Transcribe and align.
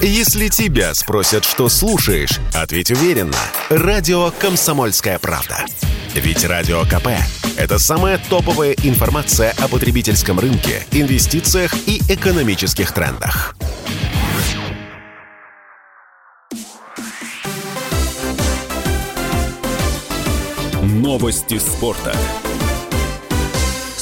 Если 0.00 0.46
тебя 0.46 0.94
спросят, 0.94 1.44
что 1.44 1.68
слушаешь, 1.68 2.38
ответь 2.54 2.92
уверенно. 2.92 3.36
Радио 3.68 4.30
«Комсомольская 4.30 5.18
правда». 5.18 5.64
Ведь 6.14 6.44
Радио 6.44 6.84
КП– 6.84 7.08
это 7.56 7.80
самая 7.80 8.18
топовая 8.30 8.76
информация 8.84 9.52
о 9.58 9.66
потребительском 9.66 10.38
рынке, 10.38 10.86
инвестициях 10.92 11.74
и 11.88 12.00
экономических 12.08 12.92
трендах. 12.92 13.56
Новости 20.80 21.58
спорта. 21.58 22.14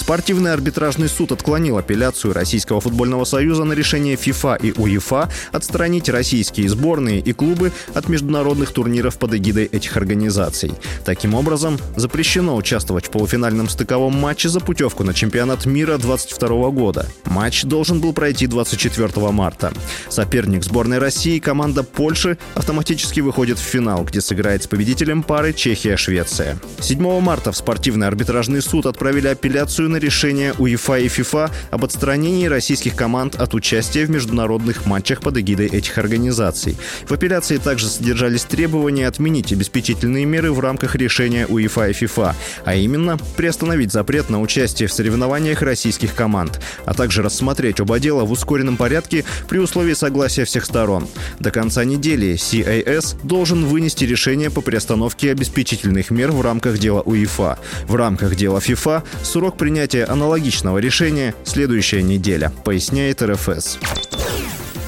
Спортивный 0.06 0.52
арбитражный 0.52 1.08
суд 1.08 1.32
отклонил 1.32 1.78
апелляцию 1.78 2.32
Российского 2.32 2.80
футбольного 2.80 3.24
союза 3.24 3.64
на 3.64 3.72
решение 3.72 4.14
ФИФА 4.14 4.54
и 4.54 4.70
УЕФА 4.70 5.28
отстранить 5.50 6.08
российские 6.08 6.68
сборные 6.68 7.18
и 7.18 7.32
клубы 7.32 7.72
от 7.92 8.08
международных 8.08 8.70
турниров 8.70 9.18
под 9.18 9.34
эгидой 9.34 9.64
этих 9.64 9.96
организаций. 9.96 10.74
Таким 11.04 11.34
образом, 11.34 11.76
запрещено 11.96 12.54
участвовать 12.54 13.06
в 13.06 13.10
полуфинальном 13.10 13.68
стыковом 13.68 14.14
матче 14.14 14.48
за 14.48 14.60
путевку 14.60 15.02
на 15.02 15.12
чемпионат 15.12 15.66
мира 15.66 15.98
2022 15.98 16.70
года. 16.70 17.08
Матч 17.24 17.64
должен 17.64 18.00
был 18.00 18.12
пройти 18.12 18.46
24 18.46 19.08
марта. 19.32 19.72
Соперник 20.08 20.62
сборной 20.62 20.98
России, 20.98 21.40
команда 21.40 21.82
Польши, 21.82 22.38
автоматически 22.54 23.18
выходит 23.18 23.58
в 23.58 23.62
финал, 23.62 24.04
где 24.04 24.20
сыграет 24.20 24.62
с 24.62 24.68
победителем 24.68 25.24
пары 25.24 25.52
Чехия-Швеция. 25.52 26.60
7 26.78 27.20
марта 27.20 27.50
в 27.50 27.56
спортивный 27.56 28.06
арбитражный 28.06 28.62
суд 28.62 28.86
отправили 28.86 29.26
апелляцию 29.26 29.90
на 29.90 29.95
на 29.96 29.98
решение 29.98 30.52
УЕФА 30.58 30.98
и 30.98 31.08
ФИФА 31.08 31.50
об 31.70 31.84
отстранении 31.84 32.46
российских 32.46 32.94
команд 32.94 33.34
от 33.36 33.54
участия 33.54 34.04
в 34.04 34.10
международных 34.10 34.84
матчах 34.84 35.22
под 35.22 35.38
эгидой 35.38 35.68
этих 35.68 35.96
организаций. 35.96 36.76
В 37.06 37.12
апелляции 37.12 37.56
также 37.56 37.88
содержались 37.88 38.44
требования 38.44 39.08
отменить 39.08 39.54
обеспечительные 39.54 40.26
меры 40.26 40.52
в 40.52 40.60
рамках 40.60 40.96
решения 40.96 41.46
УЕФА 41.46 41.88
и 41.88 41.92
ФИФА, 41.94 42.36
а 42.66 42.74
именно 42.74 43.16
приостановить 43.38 43.90
запрет 43.90 44.28
на 44.28 44.42
участие 44.42 44.86
в 44.86 44.92
соревнованиях 44.92 45.62
российских 45.62 46.14
команд, 46.14 46.60
а 46.84 46.92
также 46.92 47.22
рассмотреть 47.22 47.80
оба 47.80 47.98
дела 47.98 48.24
в 48.24 48.32
ускоренном 48.32 48.76
порядке 48.76 49.24
при 49.48 49.58
условии 49.58 49.94
согласия 49.94 50.44
всех 50.44 50.66
сторон. 50.66 51.08
До 51.40 51.50
конца 51.50 51.84
недели 51.84 52.34
CAS 52.34 53.16
должен 53.22 53.64
вынести 53.64 54.04
решение 54.04 54.50
по 54.50 54.60
приостановке 54.60 55.30
обеспечительных 55.30 56.10
мер 56.10 56.32
в 56.32 56.42
рамках 56.42 56.76
дела 56.76 57.00
УЕФА. 57.00 57.58
В 57.88 57.94
рамках 57.94 58.36
дела 58.36 58.60
ФИФА 58.60 59.02
срок 59.22 59.56
принятия 59.56 59.85
принятия 59.86 60.04
аналогичного 60.12 60.78
решения 60.78 61.32
следующая 61.44 62.02
неделя, 62.02 62.52
поясняет 62.64 63.22
РФС. 63.22 63.78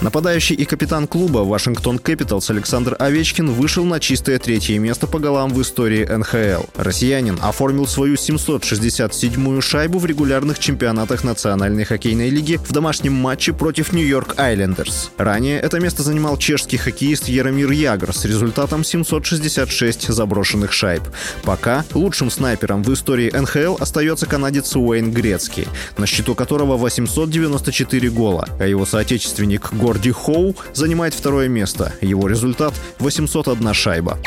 Нападающий 0.01 0.55
и 0.55 0.65
капитан 0.65 1.09
клуба 1.09 1.39
Вашингтон 1.39 1.99
Кэпиталс 1.99 2.51
Александр 2.51 2.95
Овечкин 3.01 3.51
вышел 3.51 3.85
на 3.85 3.99
чистое 3.99 4.39
третье 4.39 4.79
место 4.79 5.09
по 5.09 5.19
голам 5.19 5.53
в 5.53 5.61
истории 5.61 6.05
НХЛ. 6.05 6.67
Россиянин 6.77 7.37
оформил 7.43 7.85
свою 7.89 8.15
767-ю 8.15 9.61
шайбу 9.61 9.99
в 9.99 10.07
регулярных 10.07 10.61
чемпионатах 10.61 11.25
Национальной 11.25 11.83
хоккейной 11.83 12.31
лиги 12.31 12.61
в 12.65 12.71
домашнем 12.71 13.15
матче 13.15 13.53
против 13.53 13.93
Нью-Йорк 13.93 14.39
Айлендерс. 14.39 15.11
Ранее 15.19 15.59
это 15.59 15.81
место 15.81 16.05
занимал 16.05 16.37
чешский 16.37 16.77
хоккеист 16.77 17.29
Яромир 17.29 17.73
Ягр 17.73 18.15
с 18.15 18.25
результатом 18.25 18.85
766 18.85 20.13
заброшенных 20.13 20.73
шайб. 20.73 21.03
Пока 21.43 21.85
лучшим 21.93 22.31
снайпером 22.31 22.85
в 22.85 22.95
истории 22.95 23.33
НХЛ 23.37 23.83
остается 23.83 24.27
канадец 24.27 24.77
Уэйн 24.77 25.11
Грецкий, 25.11 25.67
на 25.97 26.07
счету 26.07 26.37
которого 26.37 26.77
894 26.77 28.11
гола, 28.11 28.49
а 28.61 28.67
его 28.69 28.87
соотечественник 28.87 29.73
Гордон 29.73 29.88
Горди 29.89 30.13
Хоу 30.13 30.55
занимает 30.75 31.15
второе 31.15 31.49
место. 31.49 31.95
Его 32.03 32.29
результат— 32.29 32.75
801 32.99 33.73
шайба. 33.73 34.19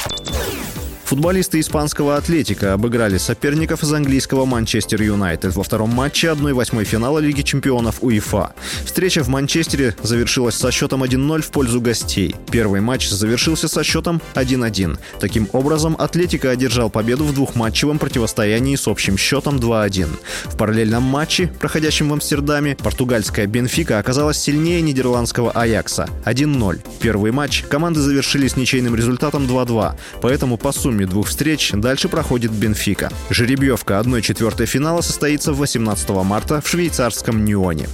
Футболисты 1.11 1.59
испанского 1.59 2.15
«Атлетика» 2.15 2.71
обыграли 2.71 3.17
соперников 3.17 3.83
из 3.83 3.91
английского 3.91 4.45
«Манчестер 4.45 5.01
Юнайтед» 5.01 5.53
во 5.53 5.61
втором 5.61 5.89
матче 5.89 6.27
1-8 6.27 6.85
финала 6.85 7.19
Лиги 7.19 7.41
чемпионов 7.41 7.97
УЕФА. 8.01 8.53
Встреча 8.85 9.21
в 9.21 9.27
Манчестере 9.27 9.93
завершилась 10.01 10.55
со 10.55 10.71
счетом 10.71 11.03
1-0 11.03 11.41
в 11.41 11.51
пользу 11.51 11.81
гостей. 11.81 12.33
Первый 12.49 12.79
матч 12.79 13.09
завершился 13.09 13.67
со 13.67 13.83
счетом 13.83 14.21
1-1. 14.35 14.97
Таким 15.19 15.49
образом, 15.51 15.97
«Атлетика» 15.99 16.49
одержал 16.49 16.89
победу 16.89 17.25
в 17.25 17.33
двухматчевом 17.33 17.99
противостоянии 17.99 18.77
с 18.77 18.87
общим 18.87 19.17
счетом 19.17 19.57
2-1. 19.57 20.07
В 20.45 20.55
параллельном 20.55 21.03
матче, 21.03 21.51
проходящем 21.59 22.07
в 22.07 22.13
Амстердаме, 22.13 22.77
португальская 22.77 23.47
«Бенфика» 23.47 23.99
оказалась 23.99 24.37
сильнее 24.37 24.81
нидерландского 24.81 25.51
«Аякса» 25.51 26.07
1-0. 26.23 26.79
Первый 27.01 27.33
матч 27.33 27.65
команды 27.67 27.99
завершили 27.99 28.47
с 28.47 28.55
ничейным 28.55 28.95
результатом 28.95 29.43
2-2, 29.43 29.95
поэтому 30.21 30.55
по 30.55 30.71
сумме 30.71 31.00
итогами 31.01 31.05
двух 31.05 31.27
встреч 31.27 31.71
дальше 31.73 32.09
проходит 32.09 32.51
Бенфика. 32.51 33.09
Жеребьевка 33.29 33.99
1-4 34.03 34.65
финала 34.65 35.01
состоится 35.01 35.53
18 35.53 36.09
марта 36.09 36.61
в 36.61 36.67
швейцарском 36.67 37.43
Ньюоне. 37.45 37.87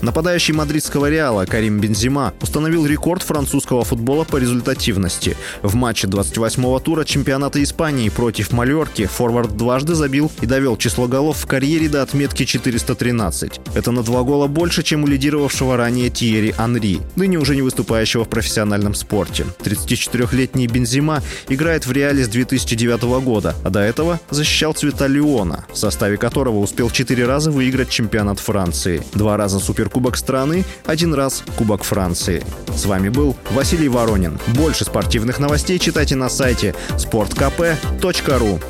Нападающий 0.00 0.54
мадридского 0.54 1.10
Реала 1.10 1.44
Карим 1.44 1.80
Бензима 1.80 2.32
установил 2.40 2.86
рекорд 2.86 3.22
французского 3.22 3.84
футбола 3.84 4.24
по 4.24 4.36
результативности. 4.36 5.36
В 5.62 5.74
матче 5.74 6.06
28-го 6.06 6.78
тура 6.78 7.04
чемпионата 7.04 7.60
Испании 7.62 8.08
против 8.08 8.52
Мальорки 8.52 9.06
форвард 9.06 9.56
дважды 9.56 9.94
забил 9.94 10.30
и 10.40 10.46
довел 10.46 10.76
число 10.76 11.08
голов 11.08 11.38
в 11.38 11.46
карьере 11.46 11.88
до 11.88 12.02
отметки 12.02 12.44
413. 12.44 13.60
Это 13.74 13.90
на 13.90 14.02
два 14.02 14.22
гола 14.22 14.46
больше, 14.46 14.84
чем 14.84 15.02
у 15.02 15.06
лидировавшего 15.08 15.76
ранее 15.76 16.10
Тиери 16.10 16.54
Анри, 16.58 17.00
ныне 17.16 17.38
уже 17.38 17.56
не 17.56 17.62
выступающего 17.62 18.24
в 18.24 18.28
профессиональном 18.28 18.94
спорте. 18.94 19.46
34-летний 19.60 20.68
Бензима 20.68 21.22
играет 21.48 21.86
в 21.86 21.92
Реале 21.92 22.24
с 22.24 22.28
2009 22.28 23.02
года, 23.24 23.56
а 23.64 23.70
до 23.70 23.80
этого 23.80 24.20
защищал 24.30 24.74
цвета 24.74 25.08
Леона, 25.08 25.66
в 25.72 25.76
составе 25.76 26.16
которого 26.16 26.58
успел 26.58 26.88
четыре 26.90 27.26
раза 27.26 27.50
выиграть 27.50 27.90
чемпионат 27.90 28.38
Франции, 28.38 29.02
два 29.14 29.36
раза 29.36 29.58
Супер 29.58 29.87
Кубок 29.88 30.16
страны, 30.16 30.64
один 30.86 31.14
раз 31.14 31.42
Кубок 31.56 31.84
Франции. 31.84 32.42
С 32.74 32.86
вами 32.86 33.08
был 33.08 33.36
Василий 33.50 33.88
Воронин. 33.88 34.38
Больше 34.48 34.84
спортивных 34.84 35.38
новостей 35.38 35.78
читайте 35.78 36.16
на 36.16 36.28
сайте 36.28 36.74
sportkp.ru 36.96 38.62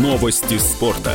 Новости 0.00 0.58
спорта. 0.58 1.12